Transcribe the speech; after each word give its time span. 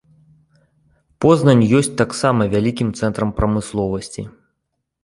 Познань 1.25 1.61
ёсць 1.81 1.91
таксама 2.01 2.49
вялікім 2.55 2.89
цэнтрам 3.03 3.29
прамысловасці. 3.43 4.29